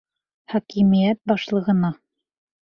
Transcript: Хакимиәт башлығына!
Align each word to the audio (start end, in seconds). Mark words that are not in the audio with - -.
Хакимиәт 0.53 1.21
башлығына! 1.33 1.93